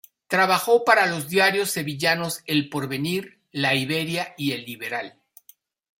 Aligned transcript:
Trabajó 0.27 0.83
para 0.83 1.05
los 1.05 1.29
diarios 1.29 1.69
sevillanos 1.69 2.41
"El 2.47 2.69
Porvenir", 2.69 3.39
"La 3.51 3.75
Iberia" 3.75 4.33
y 4.35 4.53
"El 4.53 4.65
Liberal". 4.65 5.19